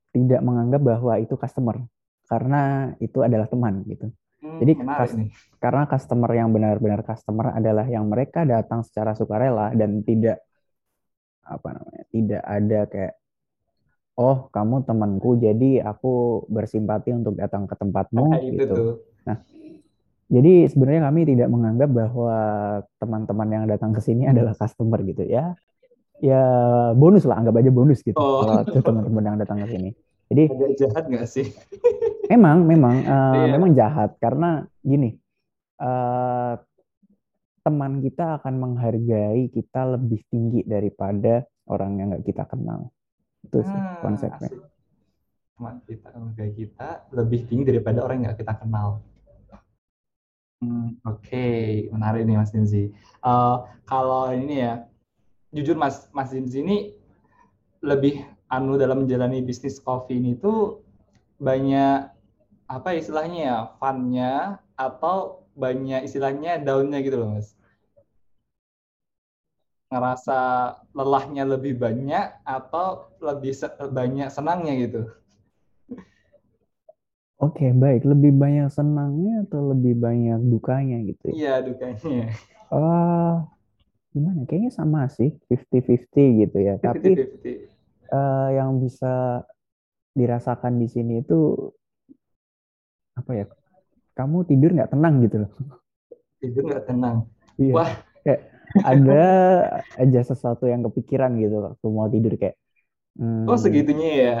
[0.09, 1.77] tidak menganggap bahwa itu customer
[2.25, 4.09] karena itu adalah teman gitu.
[4.39, 5.11] Hmm, Jadi kas,
[5.61, 10.41] karena customer yang benar-benar customer adalah yang mereka datang secara sukarela dan tidak
[11.43, 13.13] apa namanya tidak ada kayak
[14.21, 18.73] oh kamu temanku jadi aku bersimpati untuk datang ke tempatmu nah, gitu.
[18.73, 18.95] Tuh.
[19.25, 19.37] Nah
[20.29, 22.37] jadi sebenarnya kami tidak menganggap bahwa
[23.01, 25.57] teman-teman yang datang ke sini adalah customer gitu ya.
[26.21, 26.43] Ya
[26.93, 28.45] bonus lah, anggap aja bonus gitu oh.
[28.45, 29.89] kalau teman-teman yang datang ke sini.
[30.29, 31.49] Jadi agak jahat nggak sih?
[32.31, 33.49] memang, memang, uh, yeah.
[33.57, 35.17] memang jahat karena gini,
[35.81, 36.61] uh,
[37.65, 42.93] teman kita akan menghargai kita lebih tinggi daripada orang yang nggak kita kenal.
[43.41, 44.53] Itu sih ah, konsepnya.
[45.57, 49.01] Teman kita menghargai kita lebih tinggi daripada orang yang nggak kita kenal.
[50.59, 51.47] Hmm, oke,
[51.95, 52.91] menarik nih Mas Dinzi.
[53.23, 54.83] Uh, kalau ini ya,
[55.55, 56.77] jujur Mas Mas Dinzi ini
[57.79, 60.83] lebih anu dalam menjalani bisnis kopi ini tuh
[61.39, 62.11] banyak
[62.67, 67.55] apa istilahnya ya, funnya atau banyak istilahnya daunnya gitu loh Mas.
[69.89, 70.39] Ngerasa
[70.91, 73.55] lelahnya lebih banyak atau lebih
[73.95, 75.01] banyak senangnya gitu.
[77.39, 78.03] Oke, baik.
[78.03, 81.33] Lebih banyak senangnya atau lebih banyak dukanya gitu ya?
[81.33, 82.35] Iya, dukanya.
[82.67, 83.47] Uh,
[84.11, 84.43] gimana?
[84.43, 86.75] Kayaknya sama sih, 50-50 gitu ya.
[86.83, 86.91] 50 -50.
[86.91, 87.11] Tapi
[88.11, 89.47] uh, yang bisa
[90.11, 91.55] dirasakan di sini itu
[93.15, 93.45] apa ya?
[94.19, 95.51] Kamu tidur nggak tenang gitu loh.
[96.43, 97.23] Tidur nggak tenang.
[97.55, 97.71] Iya.
[97.71, 97.91] Wah.
[98.19, 98.41] Kayak
[98.83, 99.23] ada
[99.95, 102.59] aja sesuatu yang kepikiran gitu waktu mau tidur kayak.
[103.15, 104.35] Hmm, oh segitunya ya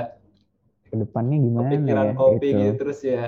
[0.89, 2.59] ke depannya gimana Kepikiran ya kopi gitu.
[2.59, 3.23] gitu terus ya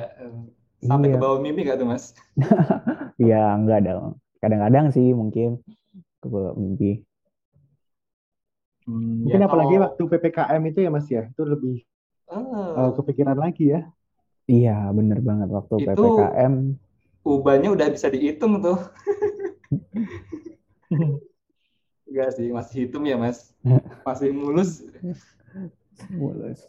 [0.81, 1.15] sampai iya.
[1.15, 2.17] ke bawah mimpi gak tuh mas?
[3.29, 4.17] ya enggak dong.
[4.41, 5.61] Kadang-kadang sih mungkin
[6.17, 7.05] ke bawah mimpi.
[8.89, 9.85] Hmm, mungkin ya, apalagi kalau...
[9.85, 11.85] waktu ppkm itu ya mas ya itu lebih
[12.33, 12.73] oh.
[12.73, 13.85] uh, kepikiran lagi ya.
[14.49, 16.53] Iya bener banget waktu itu ppkm.
[17.21, 18.81] Ubahnya udah bisa dihitung tuh.
[22.11, 23.55] Enggak sih, masih hitung ya mas.
[24.07, 24.83] Masih mulus.
[26.11, 26.59] mulus.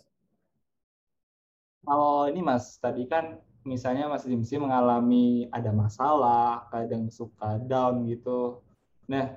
[1.82, 8.62] Kalau ini Mas, tadi kan misalnya Mas Dimsi mengalami ada masalah, kadang suka down gitu.
[9.10, 9.34] Nah,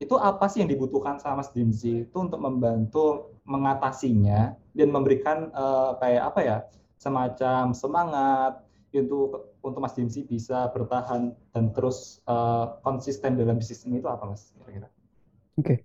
[0.00, 5.96] itu apa sih yang dibutuhkan sama Mas Dimsi itu untuk membantu mengatasinya dan memberikan uh,
[6.00, 6.56] kayak apa ya
[6.96, 13.98] semacam semangat untuk untuk Mas Dimsi bisa bertahan dan terus uh, konsisten dalam bisnis ini
[13.98, 14.54] itu apa Mas?
[14.54, 14.80] Oke,
[15.58, 15.78] okay.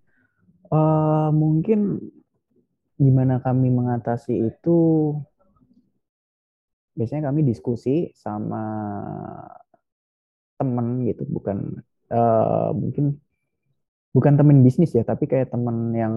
[0.70, 2.02] uh, eh, mungkin
[3.00, 4.78] gimana kami mengatasi itu
[7.00, 8.64] biasanya kami diskusi sama
[10.60, 11.80] temen gitu bukan
[12.12, 13.16] uh, mungkin
[14.12, 16.16] bukan temen bisnis ya tapi kayak temen yang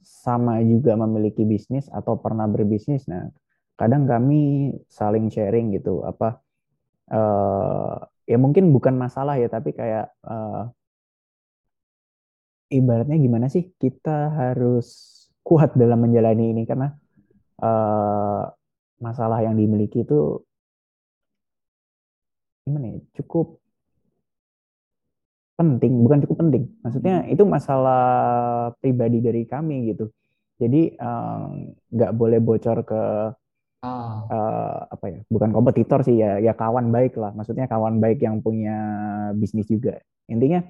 [0.00, 3.04] sama juga memiliki bisnis atau pernah berbisnis.
[3.10, 3.28] Nah
[3.76, 6.40] kadang kami saling sharing gitu apa
[7.12, 7.96] uh,
[8.28, 10.68] ya mungkin bukan masalah ya tapi kayak uh,
[12.70, 14.88] ibaratnya gimana sih kita harus
[15.42, 16.62] kuat dalam menjalani ini?
[16.68, 16.92] Karena
[17.64, 18.44] uh,
[19.00, 20.44] masalah yang dimiliki itu
[22.64, 23.46] gimana ya cukup
[25.58, 27.32] penting bukan cukup penting maksudnya hmm.
[27.34, 28.02] itu masalah
[28.80, 30.08] pribadi dari kami gitu
[30.60, 31.46] Jadi eh,
[31.96, 33.02] nggak boleh bocor ke
[33.84, 35.20] eh, apa ya?
[35.32, 37.32] Bukan kompetitor sih ya, ya kawan baik lah.
[37.32, 38.76] Maksudnya kawan baik yang punya
[39.40, 39.96] bisnis juga.
[40.28, 40.60] Intinya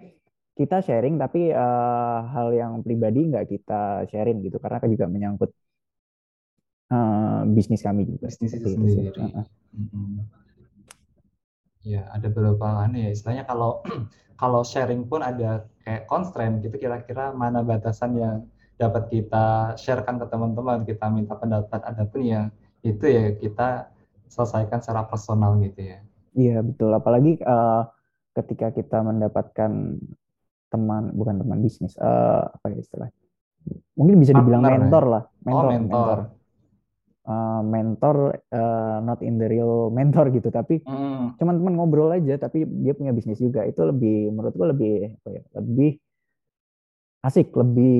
[0.58, 5.50] kita sharing tapi eh, hal yang pribadi nggak kita sharing gitu karena kan juga menyangkut
[6.90, 8.26] eh, bisnis kami juga.
[8.28, 9.18] bisnis itu itu sendiri.
[9.18, 9.44] Heeh.
[9.78, 10.26] Mm-mm.
[11.80, 13.10] Ya, ada beberapa aneh ya.
[13.16, 13.80] Istilahnya kalau
[14.40, 18.36] kalau sharing pun ada kayak constraint gitu kira-kira mana batasan yang
[18.80, 22.46] dapat kita sharekan ke teman-teman, kita minta pendapat adapun yang
[22.80, 23.92] itu ya kita
[24.28, 25.98] selesaikan secara personal gitu ya.
[26.32, 26.90] Iya betul.
[26.96, 27.82] Apalagi eh,
[28.36, 30.00] ketika kita mendapatkan
[30.70, 33.16] teman, bukan teman bisnis, eh, apa ya istilahnya?
[33.98, 34.80] Mungkin bisa dibilang Partner ya?
[34.80, 36.18] mentor lah, Oh, mentor, mentor.
[37.30, 37.36] Mentor.
[37.36, 38.16] Eh, mentor,
[38.54, 42.92] eh, not in the real mentor gitu, tapi Hmm, cuman teman ngobrol aja, tapi dia
[42.98, 43.60] punya bisnis juga.
[43.70, 44.90] Itu lebih, menurutku lebih,
[45.20, 45.90] apa ya, lebih
[47.26, 47.92] asik, lebih,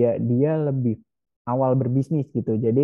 [0.00, 0.94] ya dia lebih
[1.50, 2.52] awal berbisnis gitu.
[2.66, 2.80] Jadi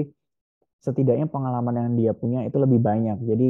[0.87, 3.19] setidaknya pengalaman yang dia punya itu lebih banyak.
[3.31, 3.49] Jadi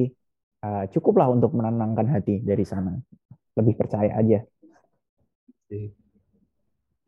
[0.66, 2.92] eh, cukuplah untuk menenangkan hati dari sana.
[3.58, 4.38] Lebih percaya aja.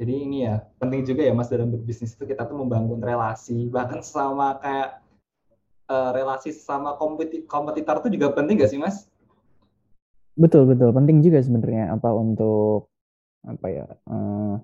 [0.00, 4.00] Jadi ini ya penting juga ya Mas dalam berbisnis itu kita tuh membangun relasi bahkan
[4.00, 5.04] sama kayak
[5.92, 9.04] eh, relasi sama kompeti kompetitor itu juga penting gak sih Mas?
[10.40, 10.96] Betul, betul.
[10.96, 12.88] Penting juga sebenarnya apa untuk
[13.44, 13.84] apa ya?
[13.92, 14.54] eh,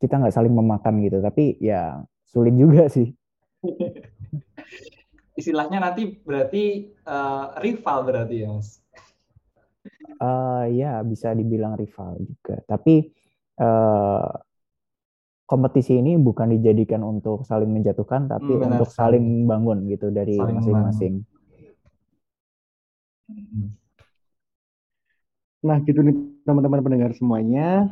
[0.00, 1.20] kita nggak saling memakan gitu.
[1.20, 3.12] Tapi ya sulit juga sih.
[5.38, 8.80] Istilahnya nanti berarti eh, rival berarti ya Mas.
[10.16, 12.56] Eh, ya bisa dibilang rival juga.
[12.64, 13.18] Tapi
[13.58, 14.28] eh,
[15.50, 21.14] kompetisi ini bukan dijadikan untuk saling menjatuhkan, tapi Hmm, untuk saling bangun gitu dari masing-masing.
[25.66, 26.14] Nah, gitu nih
[26.46, 27.90] teman-teman pendengar semuanya.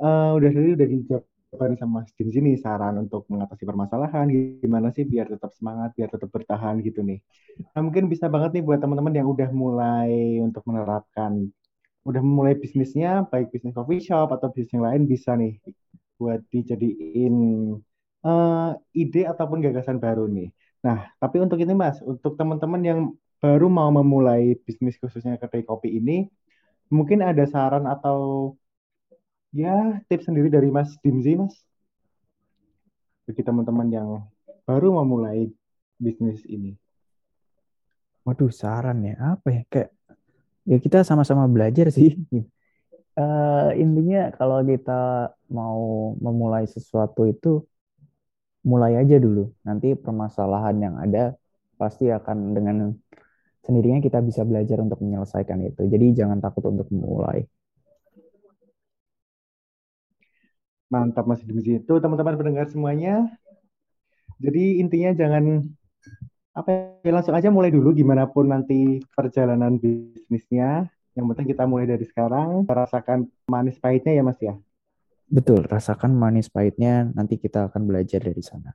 [0.00, 4.26] Eh, udah tadi udah dijawab sama Mas Jin sini saran untuk mengatasi permasalahan
[4.62, 7.18] gimana sih biar tetap semangat, biar tetap bertahan gitu nih.
[7.74, 11.32] Nah, mungkin bisa banget nih buat teman-teman yang udah mulai untuk menerapkan
[12.06, 15.58] udah memulai bisnisnya baik bisnis coffee shop atau bisnis yang lain bisa nih
[16.16, 17.34] buat dijadiin
[18.22, 20.54] eh, ide ataupun gagasan baru nih.
[20.86, 23.00] Nah, tapi untuk ini Mas, untuk teman-teman yang
[23.42, 26.30] baru mau memulai bisnis khususnya kedai kopi ini,
[26.88, 28.54] mungkin ada saran atau
[29.50, 31.58] ya tips sendiri dari Mas Dimzi, Mas,
[33.26, 34.08] bagi teman-teman yang
[34.62, 35.50] baru memulai
[35.98, 36.78] bisnis ini.
[38.22, 39.62] Waduh, saran ya apa ya?
[39.70, 39.90] Kayak
[40.70, 42.10] ya kita sama-sama belajar sih.
[43.16, 44.92] Eh, intinya kalau kita
[45.48, 45.80] mau
[46.20, 47.64] memulai sesuatu itu
[48.70, 49.40] mulai aja dulu.
[49.66, 51.32] Nanti permasalahan yang ada
[51.80, 52.76] pasti akan dengan
[53.64, 55.82] sendirinya kita bisa belajar untuk menyelesaikan itu.
[55.92, 57.40] Jadi jangan takut untuk memulai.
[60.92, 63.26] Mantap Mas Dimzi itu teman-teman pendengar semuanya.
[64.44, 65.44] Jadi intinya jangan
[66.56, 70.88] apa ya langsung aja mulai dulu gimana pun nanti perjalanan bisnisnya.
[71.12, 74.56] Yang penting kita mulai dari sekarang, rasakan manis pahitnya ya Mas ya.
[75.28, 78.72] Betul, rasakan manis pahitnya, nanti kita akan belajar dari sana.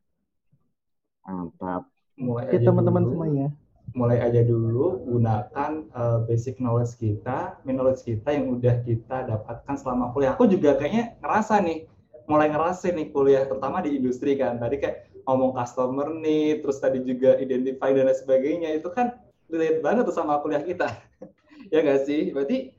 [1.26, 1.86] Mantap.
[2.18, 3.12] Mulai Oke aja teman-teman dulu.
[3.18, 3.48] semuanya.
[3.92, 10.16] mulai aja dulu gunakan uh, basic knowledge kita, knowledge kita yang udah kita dapatkan selama
[10.16, 10.32] kuliah.
[10.32, 11.92] Aku juga kayaknya ngerasa nih,
[12.24, 14.56] mulai ngerasa nih kuliah, terutama di industri kan.
[14.64, 19.18] Tadi kayak ngomong customer nih, terus tadi juga identify dan lain sebagainya, itu kan
[19.52, 20.88] relate banget tuh sama kuliah kita.
[21.74, 22.32] ya nggak sih?
[22.32, 22.72] Berarti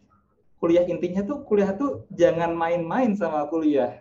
[0.62, 4.00] kuliah intinya tuh, kuliah tuh jangan main-main sama kuliah.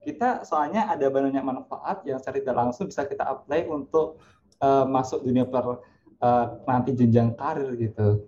[0.00, 4.16] Kita soalnya ada banyak manfaat yang secara tidak langsung bisa kita apply untuk
[4.64, 5.76] uh, masuk dunia per
[6.24, 8.24] uh, nanti jenjang karir gitu.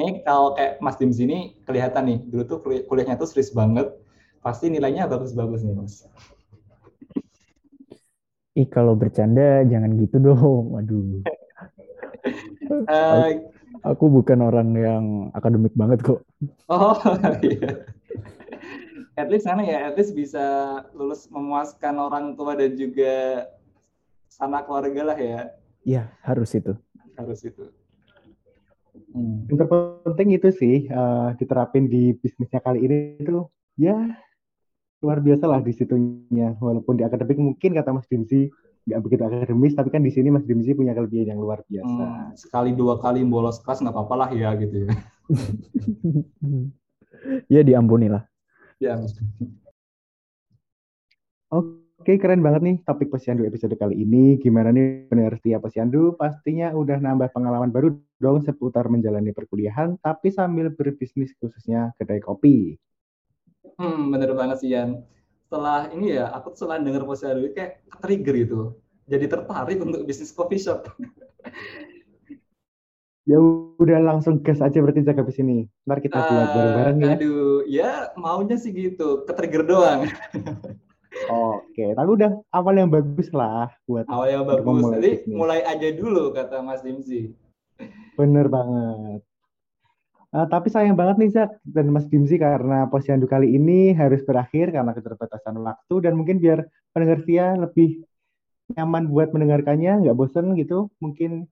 [0.00, 3.92] Ini kalau kayak Mas Dim sini kelihatan nih, dulu tuh kuliah, kuliahnya tuh serius banget,
[4.40, 6.08] pasti nilainya bagus-bagus nih Mas.
[8.58, 11.22] Ih kalau bercanda jangan gitu dong, waduh.
[12.90, 13.50] Uh,
[13.80, 16.20] Aku bukan orang yang akademik banget kok.
[16.68, 16.98] oh
[17.46, 17.86] iya.
[19.16, 20.44] At least sana ya, at least bisa
[20.92, 23.46] lulus memuaskan orang tua dan juga
[24.28, 25.40] sana keluarga lah ya.
[25.86, 26.76] Iya harus itu.
[27.16, 27.72] Harus itu.
[29.14, 29.48] Hmm.
[29.48, 33.48] Yang terpenting itu sih uh, diterapin di bisnisnya kali ini itu
[33.80, 33.96] ya
[35.00, 36.52] luar biasa lah di situnya.
[36.60, 38.52] Walaupun di akademik mungkin kata Mas Dimsi
[38.88, 42.04] nggak begitu akademis, tapi kan di sini Mas Dimsi punya kelebihan yang luar biasa.
[42.04, 44.92] Hmm, sekali dua kali bolos kelas nggak apa-apa lah ya gitu ya.
[47.54, 48.24] ya diampuni lah.
[48.80, 48.96] Ya.
[51.52, 54.40] Oke, keren banget nih topik Posyandu episode kali ini.
[54.40, 56.16] Gimana nih pendengar setia Posyandu?
[56.16, 62.80] Pastinya udah nambah pengalaman baru dong seputar menjalani perkuliahan, tapi sambil berbisnis khususnya kedai kopi.
[63.80, 65.00] Hmm, bener banget sih Yan.
[65.48, 68.60] setelah ini ya aku setelah dengar posyandu kayak trigger itu
[69.10, 70.86] jadi tertarik untuk bisnis coffee shop
[73.30, 73.38] ya
[73.80, 77.66] udah langsung gas aja berarti jaga habis ini ntar kita buat uh, bareng-bareng ya aduh
[77.66, 80.06] ya maunya sih gitu ke trigger doang
[81.30, 84.82] Oke, tapi udah awal yang bagus lah buat awal yang bagus.
[84.94, 87.34] Jadi mulai aja dulu kata Mas Dimsi.
[88.14, 89.20] Bener banget.
[90.30, 94.70] Uh, tapi sayang banget nih Zak dan Mas Dimsi karena posyandu kali ini harus berakhir
[94.70, 98.06] karena keterbatasan waktu dan mungkin biar pendengar Tia lebih
[98.78, 101.50] nyaman buat mendengarkannya, nggak bosen gitu, mungkin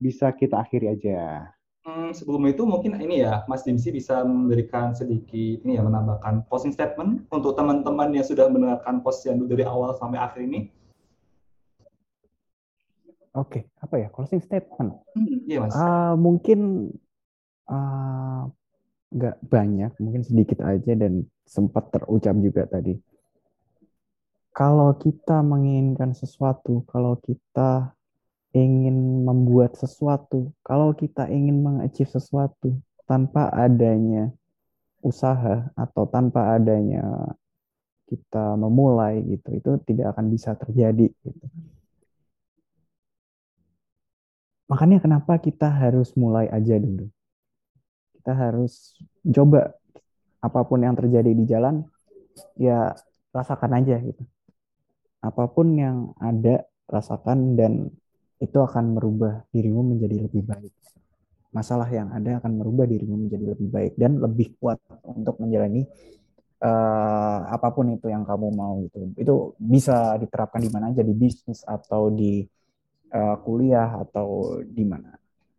[0.00, 1.52] bisa kita akhiri aja.
[1.84, 6.72] Hmm, sebelum itu mungkin ini ya Mas Dimsi bisa memberikan sedikit ini ya menambahkan closing
[6.72, 10.72] statement untuk teman-teman yang sudah mendengarkan posyandu dari awal sampai akhir ini.
[13.36, 14.96] Oke, apa ya closing statement?
[15.12, 15.76] Hmm, iya mas.
[15.76, 16.88] Uh, mungkin
[17.68, 18.50] uh,
[19.14, 22.98] nggak banyak, mungkin sedikit aja dan sempat terucap juga tadi.
[24.54, 27.94] Kalau kita menginginkan sesuatu, kalau kita
[28.54, 34.30] ingin membuat sesuatu, kalau kita ingin mengachieve sesuatu tanpa adanya
[35.02, 37.34] usaha atau tanpa adanya
[38.06, 41.46] kita memulai gitu, itu tidak akan bisa terjadi gitu.
[44.70, 47.13] Makanya kenapa kita harus mulai aja dulu
[48.24, 49.76] kita harus coba
[50.40, 51.84] apa pun yang terjadi di jalan
[52.56, 52.96] ya
[53.36, 54.24] rasakan aja gitu.
[55.20, 57.92] Apa pun yang ada rasakan dan
[58.40, 60.72] itu akan merubah dirimu menjadi lebih baik.
[61.52, 65.84] Masalah yang ada akan merubah dirimu menjadi lebih baik dan lebih kuat untuk menjalani
[66.64, 69.12] uh, apa pun itu yang kamu mau gitu.
[69.20, 72.40] Itu bisa diterapkan di mana aja di bisnis atau di
[73.12, 75.12] uh, kuliah atau di mana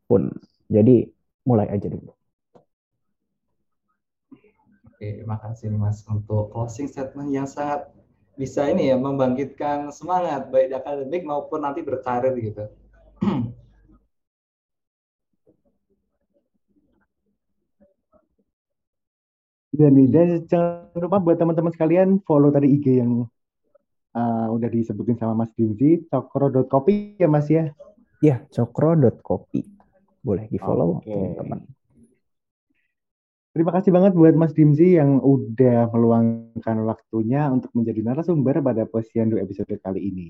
[0.09, 0.33] pun.
[0.65, 1.05] Jadi
[1.45, 2.24] mulai aja dulu
[5.05, 7.93] Oke, makasih Mas untuk closing statement yang sangat
[8.33, 12.65] bisa ini ya membangkitkan semangat baik di akademik maupun nanti berkarir gitu.
[19.77, 23.29] Dan, dan jangan lupa buat teman-teman sekalian follow tadi IG yang
[24.15, 27.69] uh, udah disebutin sama Mas Dimzi, cokro.kopi ya Mas ya?
[28.25, 29.61] Iya, cokro.kopi.
[30.23, 31.13] Boleh di follow okay.
[31.13, 31.84] teman-teman.
[33.55, 39.39] Terima kasih banget buat Mas Dimzi yang udah meluangkan waktunya untuk menjadi narasumber pada Posyandu
[39.39, 40.27] episode kali ini.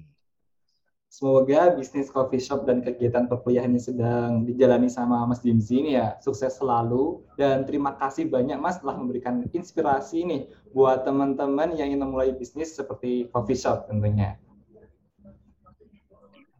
[1.10, 6.22] Semoga bisnis coffee shop dan kegiatan perkuliahan yang sedang dijalani sama Mas Dimzi ini ya
[6.22, 12.06] sukses selalu dan terima kasih banyak Mas telah memberikan inspirasi nih buat teman-teman yang ingin
[12.06, 14.38] memulai bisnis seperti coffee shop tentunya.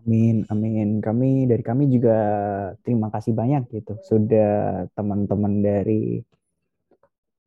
[0.02, 0.98] Amin, amin.
[0.98, 2.18] Kami dari kami juga
[2.82, 6.26] terima kasih banyak gitu sudah teman-teman dari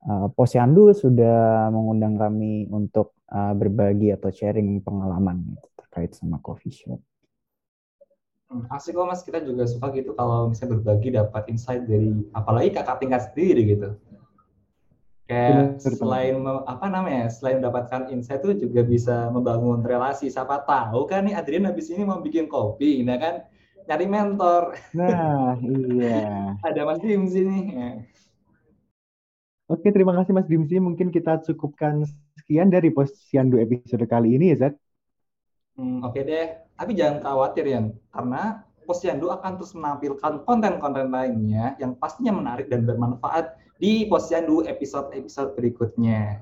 [0.07, 6.75] uh, Posyandu sudah mengundang kami untuk uh, berbagi atau sharing pengalaman gitu, terkait sama coffee
[6.75, 7.01] shop.
[8.49, 12.73] Hmm, asik kok mas, kita juga suka gitu kalau misalnya berbagi dapat insight dari apalagi
[12.73, 13.89] kakak tingkat sendiri gitu.
[15.29, 20.33] Kayak selain apa namanya, selain mendapatkan insight itu juga bisa membangun relasi.
[20.33, 23.45] Siapa tahu kan nih Adrian habis ini mau bikin kopi, nah kan
[23.85, 24.81] nyari mentor.
[24.97, 25.53] Nah,
[25.93, 26.57] iya.
[26.65, 27.77] Ada Mas Dim sini.
[29.69, 30.81] Oke, terima kasih Mas Dimsi.
[30.81, 32.01] Mungkin kita cukupkan
[32.41, 34.75] sekian dari Posyandu episode kali ini ya, Zat.
[35.77, 41.93] Hmm, Oke deh, tapi jangan khawatir ya, karena Posyandu akan terus menampilkan konten-konten lainnya yang
[42.01, 46.41] pastinya menarik dan bermanfaat di Posyandu episode-episode berikutnya.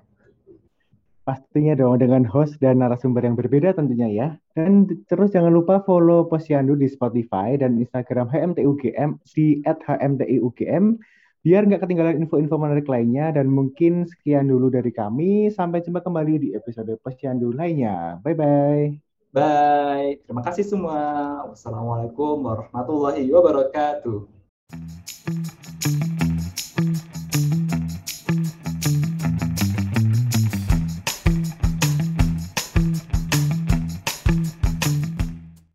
[1.26, 4.28] Pastinya dong dengan host dan narasumber yang berbeda tentunya ya.
[4.54, 11.02] Dan terus jangan lupa follow Posyandu di Spotify dan Instagram HMTUGM di @hmtiugm
[11.46, 15.46] biar nggak ketinggalan info-info menarik lainnya dan mungkin sekian dulu dari kami.
[15.54, 18.18] Sampai jumpa kembali di episode posyandu lainnya.
[18.26, 18.98] Bye-bye.
[19.30, 20.18] Bye.
[20.26, 20.98] Terima kasih semua.
[21.46, 25.05] Wassalamualaikum warahmatullahi wabarakatuh.